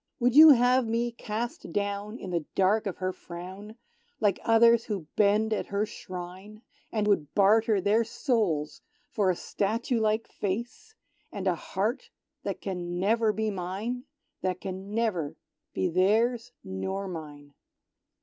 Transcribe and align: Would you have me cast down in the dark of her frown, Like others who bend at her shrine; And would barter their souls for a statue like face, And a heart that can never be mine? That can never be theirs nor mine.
Would 0.19 0.35
you 0.35 0.49
have 0.49 0.87
me 0.87 1.11
cast 1.11 1.71
down 1.71 2.17
in 2.17 2.31
the 2.31 2.43
dark 2.55 2.87
of 2.87 2.97
her 2.97 3.13
frown, 3.13 3.75
Like 4.19 4.39
others 4.43 4.85
who 4.85 5.05
bend 5.15 5.53
at 5.53 5.67
her 5.67 5.85
shrine; 5.85 6.63
And 6.91 7.05
would 7.07 7.35
barter 7.35 7.79
their 7.79 8.03
souls 8.03 8.81
for 9.11 9.29
a 9.29 9.35
statue 9.35 9.99
like 9.99 10.27
face, 10.27 10.95
And 11.31 11.45
a 11.45 11.53
heart 11.53 12.09
that 12.41 12.61
can 12.61 12.97
never 12.99 13.31
be 13.31 13.51
mine? 13.51 14.05
That 14.41 14.59
can 14.59 14.95
never 14.95 15.35
be 15.71 15.87
theirs 15.87 16.51
nor 16.63 17.07
mine. 17.07 17.53